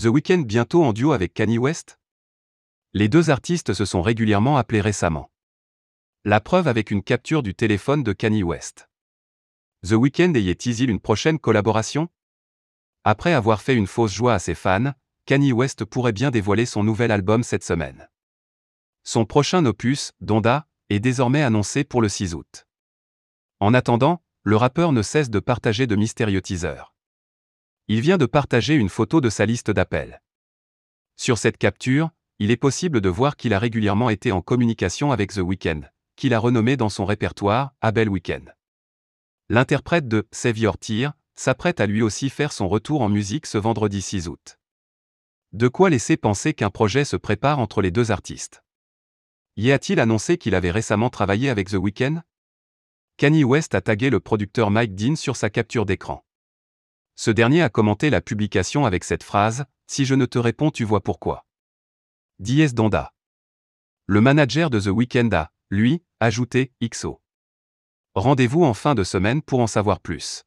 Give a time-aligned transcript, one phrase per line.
[0.00, 1.98] The Weeknd bientôt en duo avec Kanye West?
[2.94, 5.30] Les deux artistes se sont régulièrement appelés récemment.
[6.24, 8.88] La preuve avec une capture du téléphone de Kanye West.
[9.86, 12.08] The Weeknd ayait-il une prochaine collaboration?
[13.04, 14.94] Après avoir fait une fausse joie à ses fans,
[15.26, 18.08] Kanye West pourrait bien dévoiler son nouvel album cette semaine.
[19.04, 22.66] Son prochain opus, Donda, est désormais annoncé pour le 6 août.
[23.60, 26.94] En attendant, le rappeur ne cesse de partager de mystérieux teasers.
[27.88, 30.22] Il vient de partager une photo de sa liste d'appels.
[31.16, 35.32] Sur cette capture, il est possible de voir qu'il a régulièrement été en communication avec
[35.32, 35.82] The Weeknd,
[36.16, 38.54] qu'il a renommé dans son répertoire Abel Weekend.
[39.48, 43.58] L'interprète de Save Your Tear s'apprête à lui aussi faire son retour en musique ce
[43.58, 44.58] vendredi 6 août.
[45.52, 48.62] De quoi laisser penser qu'un projet se prépare entre les deux artistes.
[49.56, 52.22] Y a-t-il annoncé qu'il avait récemment travaillé avec The Weeknd?
[53.18, 56.24] Kanye West a tagué le producteur Mike Dean sur sa capture d'écran.
[57.14, 60.84] Ce dernier a commenté la publication avec cette phrase Si je ne te réponds, tu
[60.84, 61.46] vois pourquoi.
[62.38, 63.12] Diez Donda.
[64.06, 67.22] Le manager de The Weeknd a, lui, ajouté XO.
[68.14, 70.44] Rendez-vous en fin de semaine pour en savoir plus.